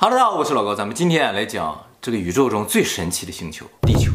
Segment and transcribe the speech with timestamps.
[0.00, 4.12] 哈喽，大家好，我是老高，咱们今天来讲这个宇宙中最神奇的星球——地球。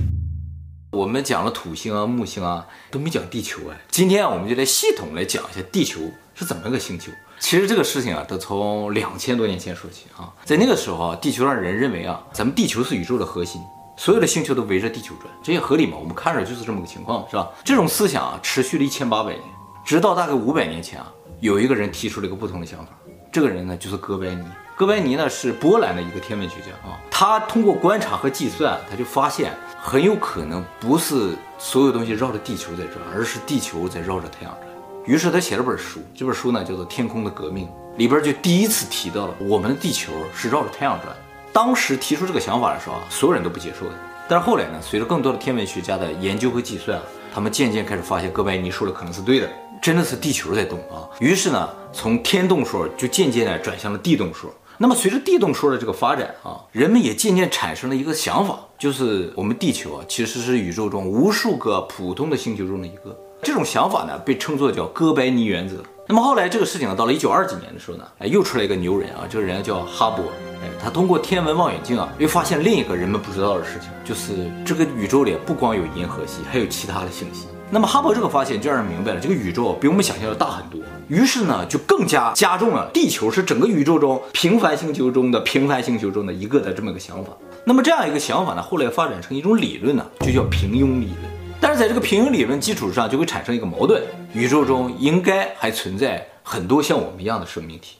[0.91, 3.77] 我们讲了土星啊、木星啊，都没讲地球哎。
[3.91, 5.99] 今天啊我们就来系统来讲一下地球
[6.35, 7.11] 是怎么个星球。
[7.37, 10.31] 其实这个事情啊，得从两千多年前说起啊。
[10.45, 13.61] 在那个时候啊，地球上人认为啊，咱们地球是宇宙的核心，
[13.97, 15.97] 所有的星球都围着地球转，这也合理嘛？
[15.99, 17.49] 我们看着就是这么个情况，是吧？
[17.65, 19.43] 这种思想啊，持续了一千八百年，
[19.83, 21.11] 直到大概五百年前啊，
[21.41, 22.93] 有一个人提出了一个不同的想法。
[23.33, 24.45] 这个人呢，就是哥白尼。
[24.75, 34.67] 哥白尼呢是波兰的一个天文学家啊，他通过观察和计算，他就发现很有可能不是所有东西绕着地球在转，而是地球在绕着太阳转。
[35.05, 41.15] 于是他写了本书，这本书呢叫做《天空的革命》，里边就第一次提到了我们的地球是绕着太阳转。
[41.51, 43.93] 当时提出这个想法的时候啊，所有人都不接受的。
[44.27, 49.47] 但是后来呢，随着更多的天文学家的研究和计算啊，他们渐渐开始发现哥白尼说的可能是对的，
[49.79, 51.05] 真的是地球在动啊。
[51.19, 54.51] 于是呢，从天动说就渐渐的转向了地动说。
[54.77, 63.17] 那么随着地动说的这个发展啊，人们也渐渐产生了一个想法，就是我们地球啊，其实是宇宙中无数个普通的星球中的一个。
[63.41, 65.75] 这种想法呢，被称作叫哥白尼原则。
[66.07, 70.21] 那么后来这个事情呢，到了一九二几年的时候呢，哎，又出来一个牛人啊，这个人叫哈勃，
[70.61, 77.47] 哎，他通过天文望远镜啊，又发现另一个人们不知道的事情，就是这个宇宙里不光有银河系，还有其他的星系。
[77.69, 80.79] 那么哈勃这个发现就让人明白了，这个宇宙比我们想象的大很多。
[81.07, 87.31] 于是呢，就更加加重了地球是整个宇宙中平凡星球中的平凡星球中的一个的这么一个想法。
[87.65, 91.17] 那么这样一个想法呢，后来发展成一种理论呢，就叫平庸理论。
[91.59, 94.03] 但是在这个平庸理论基础上，就会产生一个矛盾：
[94.33, 97.95] 宇宙中应该还存在很多像我们一样的生命体。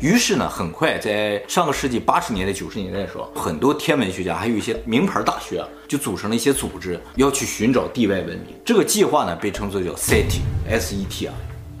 [0.00, 8.56] 于是呢，很快在上个世纪八十年代、九十年代的时候，很多天文学家还有一些名牌大学啊，就组成了一些组织，要去寻找地外文明。
[8.64, 11.34] 这个计划呢，被称作叫 SET，S-E-T 啊。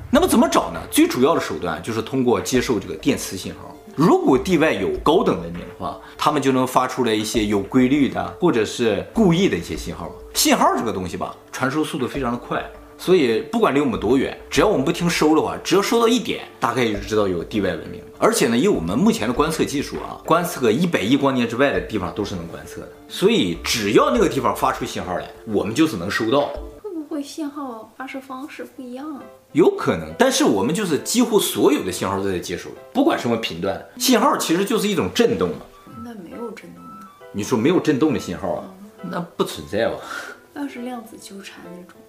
[0.08, 0.80] 那么怎么找呢？
[0.90, 3.76] 最主要的手段就是通过接受这个电磁信号。
[3.96, 10.10] 如果地外有高等文明的话，他们就能发出来一些有规律的或者是故意的一些信号。
[10.32, 12.62] 信号这个东西吧，传输速度非常的快。
[12.98, 18.00] 所以不管离我们多远，只要我们不听收的话，只要收到一点，大概就知道有地外文明。
[18.18, 22.92] 而且呢，以我们目前的观测技术啊，观测个一百亿光年之外的地方都是能观测的。
[23.08, 26.50] 所以只要那个地方发出信号来，我们就是能收到。
[26.80, 29.22] 会不会信号发射方式不一样啊？
[29.52, 35.56] 有可能，但是我们就是几乎所有的信号都在接收，不管什么频段，信号其实就是一种震动嘛。
[36.04, 37.06] 那没有震动的？
[37.32, 38.64] 你说没有震动的信号啊？
[39.02, 39.96] 那不存在吧？
[40.54, 42.00] 要是量子纠缠那种。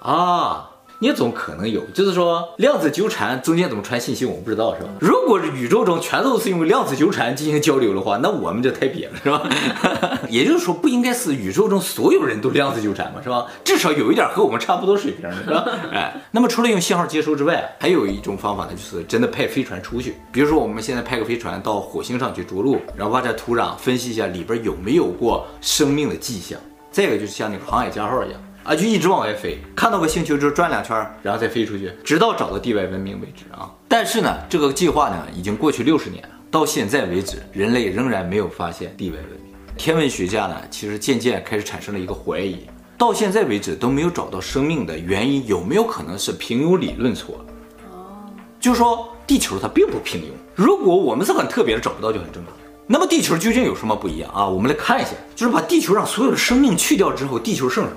[0.00, 4.88] 啊，你总可能有，就是说量子纠缠中间怎么传信息，我们不知道是吧？
[4.98, 9.48] 如果是宇宙中全都是用量子纠缠进行交流的话，那我们就太瘪了是吧？
[10.28, 13.46] 也就是说，不应该是宇宙中所有人都量子纠缠嘛，是吧？
[13.62, 15.64] 至少有一点和我们差不多水平的是吧？
[15.92, 26.58] 哎，那么除了用信号接收之外，还有一种方法呢，就是真的派飞船出去，比如说我们现在派个飞船到火星上去着陆，然后挖点土壤分析一下里边有没有过生命的迹象。
[26.90, 28.40] 再一个就是像那个航海家号一样。
[28.62, 33.70] 啊，就一直往外飞，看到个星球之后转两圈，然后再飞出去，直到找到地外文明为止啊。
[33.88, 39.54] 但是呢，这个计划呢已经过去六十年了，到现在为止，人类仍然没有发现地外文明。
[39.76, 42.66] 天文学家呢，其实渐渐开始产生了一个怀疑，
[42.98, 47.44] 到现在为止都没有找到生命的原因，有没有可能是平庸理论错了？
[47.90, 48.28] 哦，
[48.60, 50.26] 就是说地球它并不平庸。
[50.54, 52.52] 如果我们是很特别的找不到，就很正常。
[52.86, 54.46] 那么地球究竟有什么不一样啊？
[54.46, 57.96] 我们来看一下，就是把地球上所有的生命去掉之后，地球剩什么？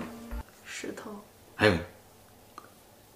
[1.56, 1.74] 还有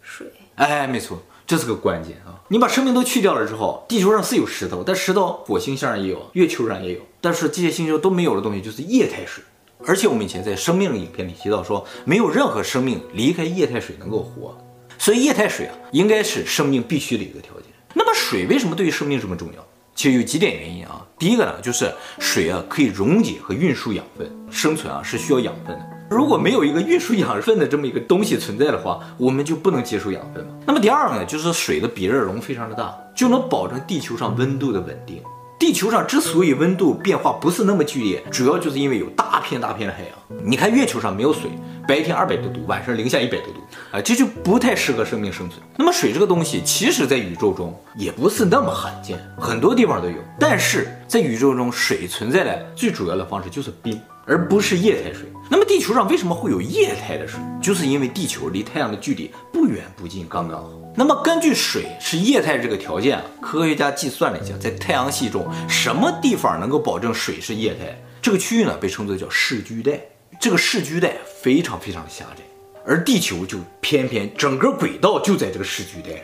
[0.02, 2.40] 水，哎，没错，这是个关键啊！
[2.48, 9.44] 你把生命都去掉了之后，地球上是有石头，但石头火星上也有，月球上也有，但是这些星球都没有的东西就是液态水。
[9.86, 14.58] 而且我们以前在生命的影片里提到说，没有任何生命离开液态水能够活，
[14.98, 17.66] 所以液态水啊，应该是生命必须的一个条件。
[17.94, 19.66] 那么水为什么对于生命这么重要？
[19.94, 21.06] 其实有几点原因啊。
[21.20, 25.97] 第一个呢，就是水啊可以溶解和运输养分，生存啊是需要养分的。
[26.10, 30.52] 如果没有一个运输养分的这么一个东西存在的话，我们就不能接受养分嘛。
[30.66, 35.22] 那么第二个呢，就是水的比热容非常的大，就能保证地球上温度的稳定。
[35.60, 40.40] 地球上之所以温度变化不是那么剧烈，主要就是因为有大片大片的海洋。
[40.44, 41.50] 你看月球上没有水，
[41.88, 43.60] 白天二百多度，晚上零下一百多度，
[43.92, 45.60] 啊，这就不太适合生命生存。
[45.76, 50.16] 那么水这个东西，其实在宇宙中也不是那么罕见，很多地方都有。
[50.40, 54.00] 但是在宇宙中，水存在的最主要的方式就是冰。
[54.28, 55.24] 而不是液态水。
[55.50, 57.40] 那么地球上为什么会有液态的水？
[57.62, 60.70] 就是因为地球离太阳的距离不远不近，刚刚好。
[60.96, 67.98] 那么根据水是液态这个条件啊，科学家计算了一下，在太阳系中什么地方能够保证水是液态？
[68.22, 70.00] 这个区域呢被称作叫视居带。
[70.40, 72.44] 这个视居带非常非常狭窄，
[72.86, 76.24] 而地球就偏偏整个轨道就在这个视居带上。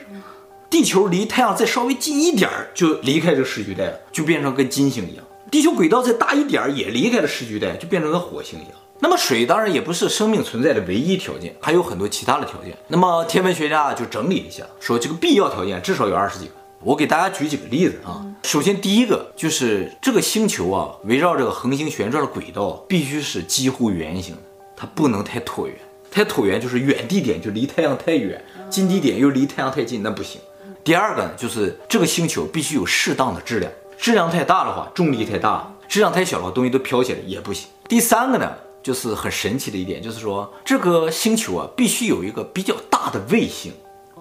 [0.69, 5.23] 地球离太阳再稍微近一点儿，就离开这个视距带了，就变成跟金星一样。
[5.53, 8.71] 地球轨道再大一点儿，也离开了市区带，就变成跟火星一样。
[8.99, 12.75] 那么水当然也不是生命存在的唯一条件，还有很多其他的条件。
[12.87, 16.53] 那么天文学家就整理一下，说这个必要条件至少有二十几个。
[16.79, 18.25] 我给大家举几个例子啊。
[18.41, 24.41] 首先第一个就是这个星球啊，围绕这个恒星旋转的轨道必须是几乎圆形的，
[24.75, 25.75] 它不能太椭圆。
[26.09, 30.41] 太椭圆就是远地点就离太阳太远，近地点又离太阳太近，那不行。
[30.83, 33.71] 第二个呢，就是这个星球必须有适当的质量，
[34.03, 37.69] 质量太大的话，重力太大；质量太小的话，东西都飘起来也不行。
[37.87, 38.51] 第三个呢？
[38.83, 43.71] 就是很神奇的一点，就是说这个星球啊，必须有一个比较大的卫星，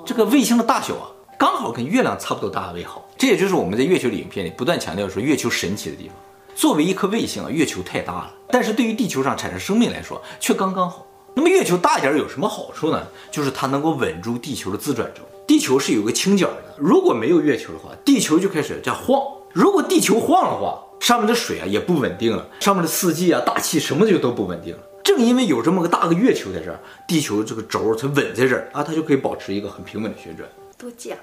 [0.07, 3.05] 这个卫星的大小啊，刚好跟月亮差不多大为好。
[3.19, 6.15] 这也就是我们在月球的影片里不断强调说月球神奇的地方。
[6.55, 11.05] 作为一颗卫星啊，月球太大了，但是对于地球上产生生命来说却刚刚好。
[11.35, 13.05] 那么月球大一点有什么好处呢？
[13.33, 15.23] 就是它能够稳住地球的自转轴。
[15.45, 19.21] 地球是有个倾角的，如果没有月球的话，地球就开始在晃。
[19.53, 24.83] 如果地球晃的话，上面的水啊也不稳定了，上面的四季啊、大气什么就都不稳定了。
[25.05, 26.79] 正因为有这么个大个月球在这儿，
[27.09, 30.49] 地球这个轴才稳在这儿啊，它就可以保持一个很平稳的旋转。
[30.79, 31.19] 多假呀！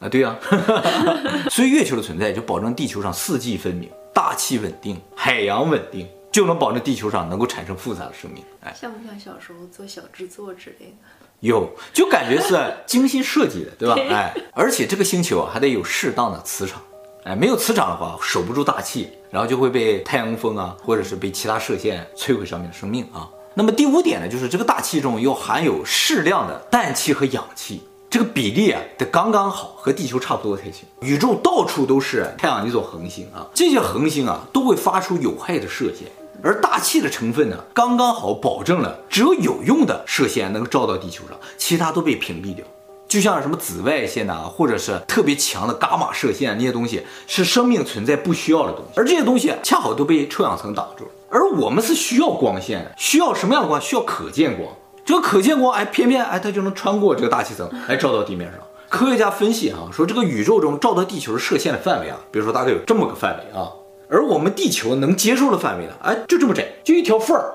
[0.00, 8.44] 啊，对呀、啊，所以月球的存在就保证地球上四季分明、大气稳定、海洋稳定，就能保证地球上能够产生复杂的生命。
[8.60, 10.92] 哎，像不像小时候做小制作之类的？
[11.40, 12.56] 有，就感觉是
[12.86, 13.96] 精心设计的，对吧？
[14.14, 16.82] 哎，而且这个星球啊还得有适当的磁场。
[17.24, 23.28] 哎，没有磁场的话，守不住大气，然后就会被太阳风啊，或者是被其他射线摧毁上面的生命啊。
[23.54, 30.84] 那么第五点呢，就是这个大气中又含有适量的氮气和氧气，这个比例啊得刚刚好，和地球差不多才行。
[31.00, 36.08] 宇宙到处都是太阳一座恒星啊，这些恒星啊都会发出有害的射线，
[36.42, 42.64] 而大气的成分呢，刚刚好保证了只有有用的射线能够照到地球上，其他都被屏蔽掉。
[43.12, 51.10] 就像什么紫外线呐，或者是特别强的伽马射线那些东西，是生命存在不需要的东西，而这些东西恰好都被臭氧层挡住了。
[51.28, 53.78] 而我们是需要光线的，需要什么样的光？
[53.78, 54.66] 需要可见光。
[55.04, 58.58] 这个可见光，哎，偏偏哎，它就能穿过这个大气层，哎照到地面上。
[58.88, 63.68] 科学家分析啊，说这个宇宙中照到地球射线的范围啊，比如说大概有这么个范围啊，
[64.08, 67.52] 而我们地球能接受的范围呢，哎，就这么窄，就一条缝儿，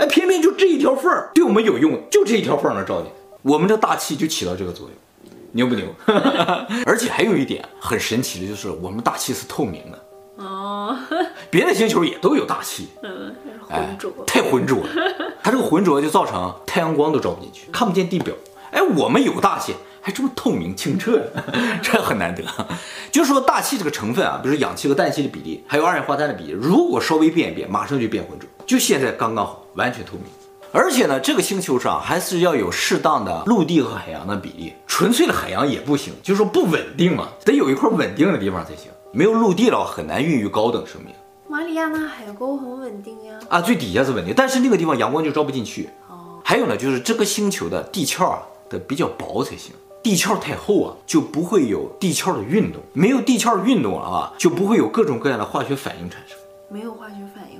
[0.00, 3.12] 哎，偏偏就这一条缝儿对我们有用，就这一条缝儿能照见。
[3.46, 4.96] 我们这大气就起到这个作用，
[5.52, 5.86] 牛不牛？
[6.84, 10.98] 而且还有一点很神奇的，就是我们大气是透明的哦。
[11.48, 13.32] 别的星球也都有大气，嗯，
[13.68, 14.88] 浑浊，太浑浊了。
[15.44, 18.34] 它这个浑浊就造成太阳光都照不进去，看不见地表。
[18.72, 21.22] 哎，我们有大气，还这么透明清澈，
[21.80, 22.42] 这很难得。
[23.12, 28.48] 就是说大气这个成分啊，比如说氧气和氮气的比例，还有二氧化碳的比例，如果稍微变一变，马上就变浑浊。
[28.66, 30.24] 就现在刚刚好，完全透明。
[30.72, 38.90] 而且呢，这个星球上还是要有适当的陆地和海洋的比例，纯粹的海洋也不行，就是说不稳定嘛，得有一块稳定的地方才行。
[39.12, 41.14] 没有陆地的话，很难孕育高等生命。
[41.48, 45.88] 马里亚纳海沟很稳定呀，啊，最底下是稳定，但是那个地方阳光就照不进去。
[46.08, 49.72] 哦，还有呢，就是这个星球的地壳啊得比较薄才行，
[50.02, 56.36] 地壳太厚啊就不会有地壳的运动，没有地壳运动了啊就不会有各种各样的化学反应产生。
[56.68, 57.55] 没有化学反应？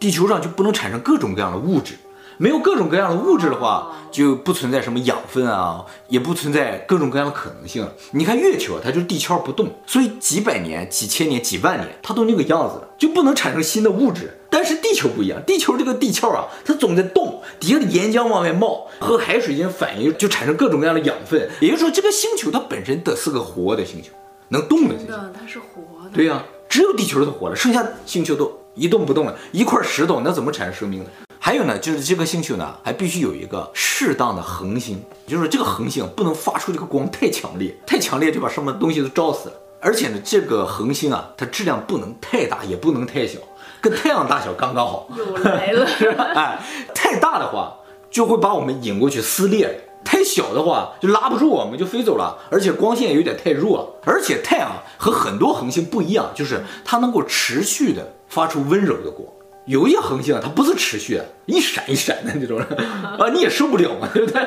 [0.00, 1.94] 地球上就不能产生各种各样的物质。
[2.38, 7.86] 没有各种各样的物质的话，就不存在什么养分啊，也不存在各种各样的可能性。
[8.12, 14.40] 你看月球，它就是地壳不动，所以几百年、几千年、几万年，它都那个样子了，就不能产生新的物质。
[14.48, 21.46] 但是地球不一样，地球这个地壳啊，它总在动，底下的岩浆往外冒，和海水进行反应，就产生各种各样的养分。
[21.60, 24.08] 也就是说，这个星球它本身得是个活的星球，
[24.48, 25.12] 能动的星球。
[25.38, 26.10] 它是活的。
[26.14, 31.10] 对呀、啊，只有地球是活的，剩下星球都一动不动的，一块石头，那怎么产生生命呢？
[31.38, 39.54] 还有呢，就是这颗星球呢，还必须有一个适当的恒星，就是这个恒星不能发出这个光太强烈，太强烈就把上面的东西都照死了。
[39.80, 43.38] 而且呢，这个恒星啊，它质量不能太大，也不能太小，
[43.80, 45.08] 跟太阳大小刚刚好。
[45.16, 46.24] 又来了， 是吧？
[46.34, 46.58] 哎，
[46.94, 47.74] 太大的话
[48.10, 52.38] 就会把我们引过去撕裂，太小的话就拉不住我们就飞走了。
[52.50, 59.26] 而且光线有点太弱，而且太阳和很多恒星不一样，就是它能够持续的发出温柔的光。
[59.66, 62.58] 有一些恒星啊，它不是持续的，一闪一闪的那种
[63.18, 64.40] 啊，你也受不了嘛，对不对？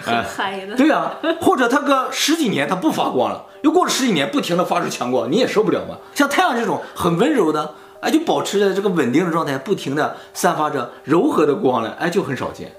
[0.00, 0.74] 很嗨的。
[0.76, 5.98] 对啊，或者它个十几年它不发光了，又过了十几年不停的发出强光，你也受不了嘛。
[6.14, 12.72] 像太阳这种很温柔的，哎，就保持着这个稳定的状态，不停的散发着柔和的光了，哎，就很少见。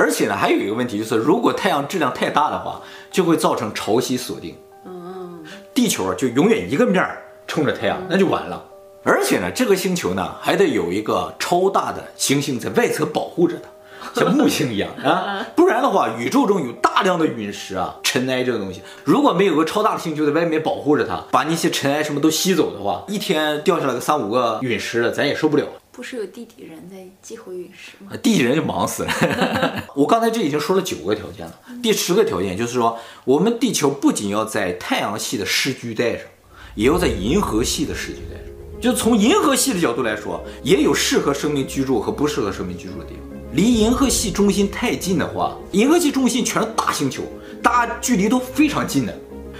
[0.00, 0.04] 嗯。
[0.04, 2.80] 而且呢，还有一个问题就是，如果太阳质量太大的话，
[3.10, 4.56] 就会造成潮汐锁定。
[4.86, 5.44] 嗯。
[5.74, 8.64] 地球啊，就永远一个面儿冲着太阳，那就完了。
[9.02, 13.70] 而且呢，这个星球呢还得有一个超大的行星在外侧保护着它，
[14.20, 15.46] 像木星一样啊。
[15.56, 25.64] 不然的话，宇宙中有大量的陨石啊、尘埃这个东西，如果没有个超大的星球在外面保护着它，把那些尘埃什么都吸走的话，一天掉下来个三五个陨石了，咱也受不了。
[25.92, 28.12] 不是有地底人在激活陨石吗？
[28.22, 29.84] 地底人就忙死了。
[29.96, 36.26] 我刚才这已经说了九个条件了，第十个条件就是说，我们地球不仅要在太阳系的视距带上，
[36.74, 38.46] 也要在银河系的视距带上。
[38.80, 43.22] 就从银河系的角度来说，也有适合生命居住和不适合生命居住的地方。
[43.52, 47.24] 离银河系中心太近的话，银河系中心全是大星球，
[47.60, 49.14] 大家距离都非常近的。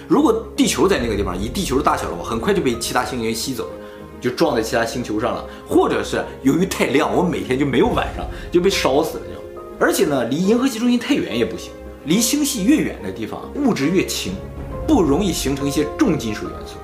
[0.07, 3.71] 如果地球在那个地方，以地球的大小的话，很快就被其他星云吸走了。
[4.21, 9.25] 就撞在其他星球上了，或者是由于太亮，我每天就没有晚上，就被烧死了。
[9.25, 11.73] 就，而且呢，离银河系中心太远也不行，
[12.05, 14.35] 离星系越远的地方，物质越轻，
[14.87, 16.77] 不容易形成一些重金属元素。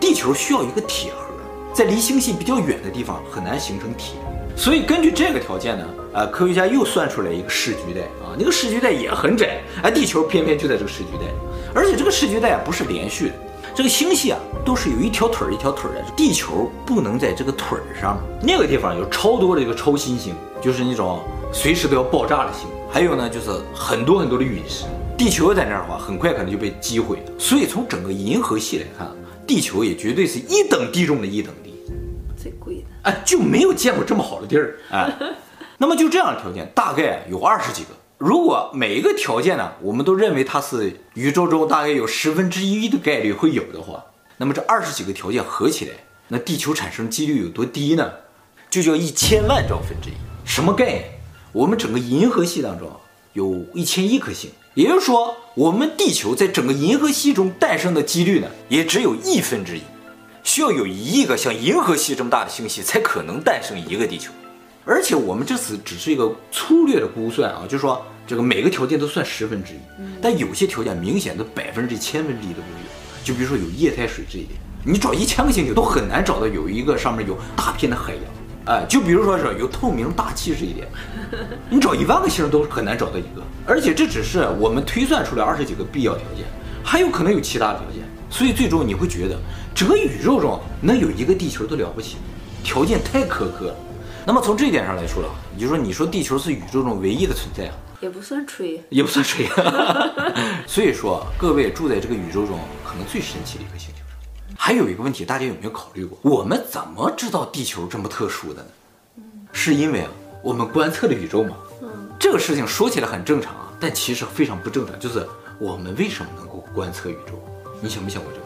[0.00, 1.26] 地球需要一个铁盒，
[1.72, 4.16] 在离星系比较远的地方很难形成铁。
[4.56, 11.30] 所以根据这个条件呢，呃，科学家又算出来一个视距带啊，那个视距带也很窄，哎，地球偏偏就在这个视距带，
[11.72, 13.34] 而且这个视距带不是连续的。
[13.74, 16.04] 这个星系啊，都是有一条腿儿一条腿儿的。
[16.16, 21.20] 地球不能在这个腿儿上，那个地方有超多的这个超新星，就是那种
[21.52, 22.68] 随时都要爆炸的星。
[22.90, 24.84] 还有呢，就是很多很多的陨石。
[25.16, 27.32] 地球在那儿的话，很快可能就被击毁了。
[27.38, 29.06] 所以从整个银河系来看，
[29.46, 31.74] 地球也绝对是一等地中的一等地，
[32.36, 32.82] 最贵的。
[33.02, 34.78] 哎，就没有见过这么好的地儿。
[34.90, 35.12] 哎，
[35.78, 37.90] 那么就这样的条件，大概有二十几个。
[38.22, 44.04] 如果每一个条件呢，我们都认为它是宇宙中大概有十分之一的概率会有的话，
[44.36, 45.92] 那么这二十几个条件合起来，
[46.28, 48.12] 那地球产生几率有多低呢？
[48.68, 50.12] 就叫一千万兆分之一。
[50.44, 51.04] 什么概念？
[51.52, 52.94] 我们整个银河系当中
[53.32, 59.82] 有一千亿颗星，也就是说，我们地球在整个银河系中诞生的几率呢，也只有亿分之一。
[60.42, 64.30] 需要有一亿个像银河系这么大的星系，才可能诞生一个地球。
[64.84, 69.78] 而且我们这次只是一个粗略的估算啊，就是说这个每个条件都算十分之一，
[70.20, 72.90] 但有些条件明显的百分之一、千分之一都没有。
[73.22, 78.22] 就比如说有液态水这一点，你找一千个星球都很难找到有一个上面有大片的海洋。
[78.66, 80.88] 哎，就比如说是有透明大气这一点，
[81.68, 83.42] 你找一万个星都很难找到一个。
[83.66, 86.44] 而且这只是我们推算出来二十几个必要条件，
[86.82, 88.02] 还有可能有其他条件。
[88.30, 89.38] 所以最终你会觉得
[89.74, 92.16] 整个宇宙中能有一个地球都了不起，
[92.62, 93.76] 条件太苛刻了。
[94.26, 99.46] 那么从这一点上来说了，你就说你说地球是宇宙中唯一的存在啊，也不算吹，也不算吹。
[100.66, 106.18] 所以说，各位住在这个宇宙中可能最神奇的一颗星球上，还有一个问题，大家有没有考虑过？
[106.22, 108.68] 我们怎么知道地球这么特殊的呢？
[109.52, 110.10] 是因为啊，
[110.42, 111.56] 我们观测的宇宙嘛。
[111.82, 114.98] 嗯，这个事情说起来很正常啊，但其实非常不正常。
[115.00, 115.26] 就是
[115.58, 117.42] 我们为什么能够观测宇宙？
[117.80, 118.44] 你想没想过这个？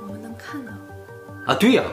[0.00, 0.72] 我们能看到。
[1.46, 1.84] 啊，对呀。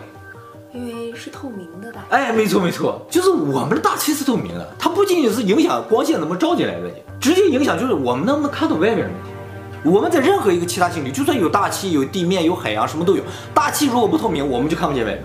[0.74, 9.18] 因为是透明的大气，哎，没错没错，就是我们的大气是透明的，它不仅仅是影响光线怎么照进来的问题，直接影响就是我们能不能看到外面的问题。
[9.84, 13.24] 我们在任何一个其他星球，就算有大气、有地面、有海洋，什么都有，
[13.54, 15.24] 大气如果不透明，我们就看不见外面。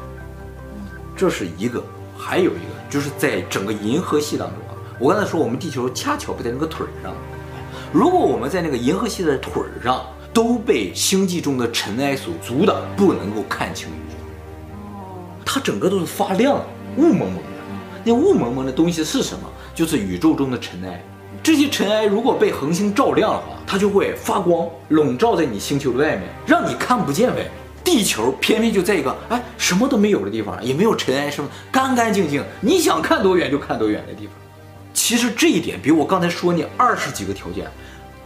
[1.15, 1.83] 这是一个，
[2.19, 7.13] 还有一个就是在整个银河系当中啊，我刚才说我们地球恰巧不在那个腿上，
[7.93, 13.89] 如果我们在那个银河系的腿上都被星际中的尘埃所阻挡，不能够看清。
[15.57, 16.63] 它整个都是发亮，
[16.99, 17.43] 雾蒙蒙的。
[18.05, 19.51] 那雾蒙蒙的东西是什么？
[19.75, 21.03] 就是宇宙中的尘埃。
[21.43, 27.51] 这些尘埃如果被恒星照亮的话，它就会发光，笼罩在你星球的外面，让你看不见外面。
[27.83, 34.35] 地球偏偏就在一个哎什么都没有的地方，也没有尘埃，什么干干净净，你想看多远就看多远的地方。
[34.93, 37.67] 其实这一点比我刚才说你二十几个条件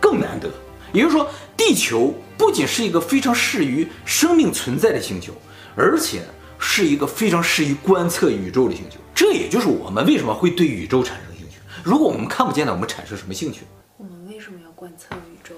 [0.00, 0.50] 更难得。
[0.92, 5.32] 也就是说，地球不仅是一个非常适于生命存在的星球，
[5.76, 6.22] 而且。
[6.60, 11.56] 是一个非常适宜观测宇宙的星球，这也就是我们为什么会对宇宙产生兴趣。
[11.82, 13.62] 如果我们看不见的，我们产生什么兴趣？
[13.96, 15.54] 我们为什么要观测宇宙？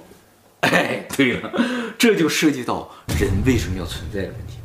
[0.61, 1.52] 哎，对了，
[1.99, 4.59] 这就涉及到人为什么要存在的问题。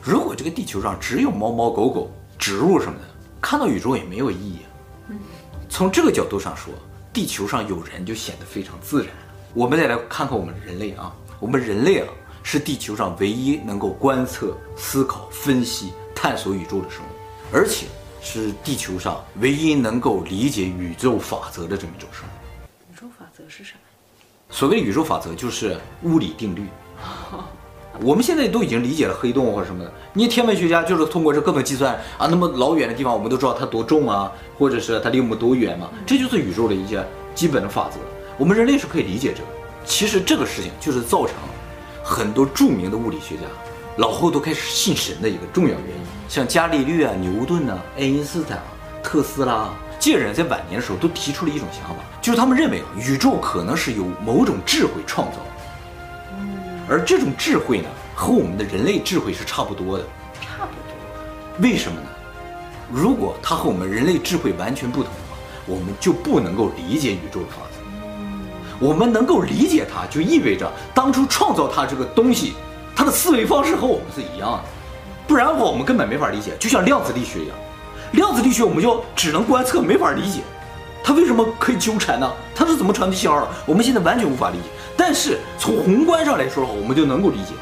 [0.00, 3.04] 如果这个地球上只有猫猫狗狗、植物什么的，
[3.40, 4.58] 看到宇宙也没有意义。
[5.08, 5.18] 嗯
[5.68, 6.72] 从这个角度上说，
[7.12, 9.12] 地球上有人就显得非常自然。
[9.52, 12.08] 我们再来看看我们人类啊，我们人类啊。
[12.42, 17.08] 是地球上唯一能够观测、思考、分析、探索宇宙的生物，
[17.52, 17.86] 而且
[18.20, 22.32] 是地球上唯一能够理解宇宙法则的这么一种生物。
[22.92, 23.78] 宇宙法则是什么？
[24.50, 26.66] 所谓宇宙法则就是物理定律。
[28.00, 37.98] 我们现在都已经理解了黑洞或者什么的，你天文学家就是通过这各种计算啊，那么老远的地方我们都知道它多重啊，或者是它离我们多远嘛，这就是宇宙的一些基本的法则。
[38.38, 39.48] 我们人类是可以理解这个。
[39.84, 41.34] 其实这个事情就是造成。
[42.02, 43.42] 很多著名的物理学家，
[43.96, 48.64] 老后都开始信神的一个重要原因，像伽利略啊、牛顿啊、爱因斯坦啊、
[49.02, 49.68] 特斯拉，
[49.98, 56.36] 芥人在晚年的时候都提出了一种想法，就是他们认为啊，宇宙可能是由某种智慧创造的，
[56.88, 60.04] 而这种智慧呢，和我们的人类智慧是差不多的。
[60.40, 61.60] 差不多。
[61.60, 62.08] 为什么呢？
[62.92, 67.71] 如果它和我们人类智慧完全不同的话，我们就不能够理解宇宙的法则。
[68.82, 72.54] 我们能够理解它，就意味着当初创造它这个东西，
[72.96, 74.60] 它的思维方式和我们是一样的。
[75.28, 76.56] 不然的话，我们根本没法理解。
[76.58, 77.56] 就像量子力学一样。
[78.14, 80.40] 量子力学我们就只能观测，没法理解，
[81.04, 82.28] 它为什么可以纠缠呢？
[82.56, 83.48] 它是怎么传递信号的？
[83.64, 84.64] 我们现在完全无法理解。
[84.96, 87.54] 但是从宏观上来说的话，我们就能够理解，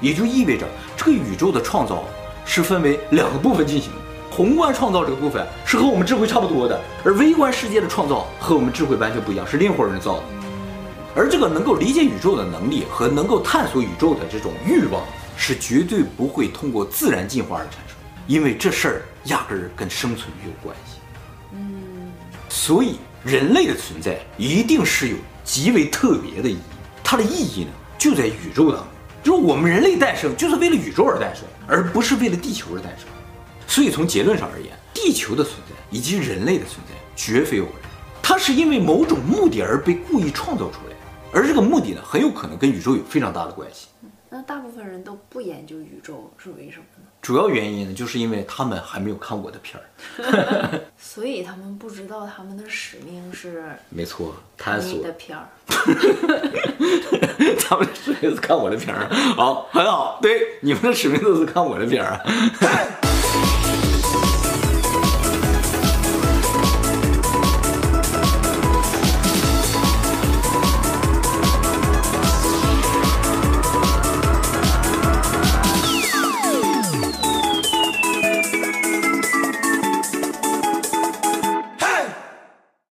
[0.00, 0.66] 也就意味着
[0.96, 2.02] 这个宇宙的创造
[2.44, 3.98] 是分为两个部分进行的。
[4.36, 10.22] 宏观创造这个部分是和我们智慧差不多的，而微观世界的创造和我们智慧完全不一样，是另一伙人造的。
[11.14, 15.04] 而这个能够理解宇宙的能力和能够探索宇宙的这种欲望，
[15.36, 19.02] 是绝对不会通过自然进化而产生，因为这事儿。
[19.28, 20.98] 压根儿跟生存没有关系，
[21.52, 22.12] 嗯，
[22.50, 26.58] 所以人类的存在一定是有极为特别的意义。
[27.02, 28.86] 它的意义呢，就在宇宙当中，
[29.22, 33.06] 就是我们人类诞生就是为了宇宙而诞生，而不是为了地球而诞生。
[33.66, 37.90] 所以从结论上而言，地球的存在以及人类的存在绝非偶然，
[38.22, 40.93] 它是因为某种目的而被故意创造出来，
[41.34, 43.88] 而这个目的呢，很有可能跟宇宙有非常大的关系。
[44.30, 47.04] 那大部分人都不研究宇宙是为什么呢？
[47.22, 49.86] 主要原因呢，就是因为他们还没有看我的片儿，
[50.98, 55.48] 所以他们不知道他们的使命是没错，探索的片儿。
[57.60, 62.20] 他们的使命是看我的片儿，好，很好，对，你们的使命都是看我的片儿。